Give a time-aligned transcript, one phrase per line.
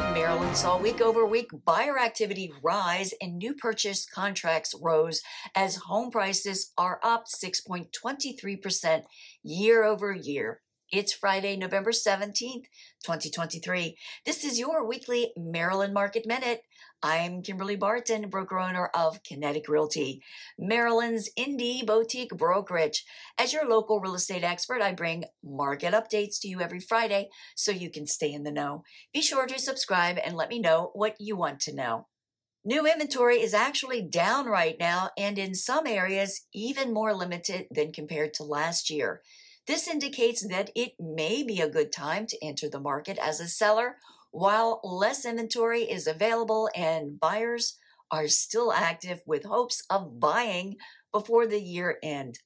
[0.00, 5.20] of Maryland saw week over week buyer activity rise and new purchase contracts rose
[5.54, 9.02] as home prices are up 6.23%
[9.42, 10.60] year over year.
[10.92, 12.64] It's Friday, November 17th,
[13.04, 13.96] 2023.
[14.26, 16.62] This is your weekly Maryland Market Minute.
[17.00, 20.20] I'm Kimberly Barton, broker owner of Kinetic Realty,
[20.58, 23.04] Maryland's indie boutique brokerage.
[23.38, 27.70] As your local real estate expert, I bring market updates to you every Friday so
[27.70, 28.82] you can stay in the know.
[29.14, 32.08] Be sure to subscribe and let me know what you want to know.
[32.64, 37.92] New inventory is actually down right now and in some areas even more limited than
[37.92, 39.22] compared to last year.
[39.66, 43.48] This indicates that it may be a good time to enter the market as a
[43.48, 43.96] seller
[44.30, 47.76] while less inventory is available and buyers
[48.10, 50.76] are still active with hopes of buying
[51.12, 52.38] before the year end.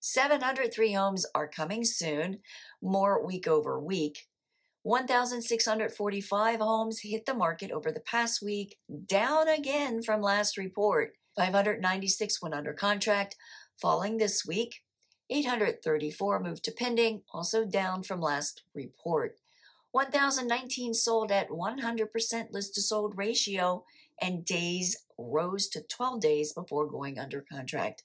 [0.00, 2.38] 703 homes are coming soon,
[2.80, 4.26] more week over week.
[4.82, 11.12] 1,645 homes hit the market over the past week, down again from last report.
[11.36, 13.36] 596 went under contract,
[13.80, 14.82] falling this week.
[15.30, 19.38] 834 moved to pending, also down from last report.
[19.92, 23.84] 1,019 sold at 100% list to sold ratio,
[24.20, 28.02] and days rose to 12 days before going under contract.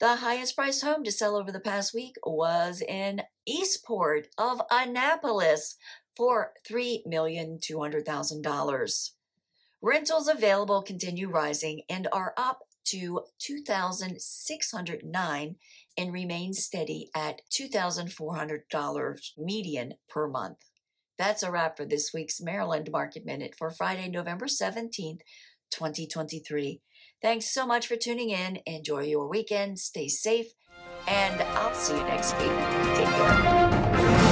[0.00, 5.76] The highest priced home to sell over the past week was in Eastport of Annapolis
[6.16, 9.10] for $3,200,000.
[9.80, 15.56] Rentals available continue rising and are up to 2,609
[15.96, 20.58] and remain steady at $2,400 median per month.
[21.18, 25.20] That's a wrap for this week's Maryland Market Minute for Friday, November 17th,
[25.70, 26.80] 2023.
[27.20, 28.60] Thanks so much for tuning in.
[28.66, 30.46] Enjoy your weekend, stay safe,
[31.06, 32.50] and I'll see you next week.
[32.96, 34.31] Take care.